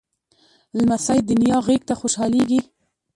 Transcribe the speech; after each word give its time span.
لمسی 0.77 1.19
د 1.27 1.29
نیا 1.41 1.57
غېږ 1.67 1.81
ته 1.89 1.93
خوشحالېږي. 2.01 2.61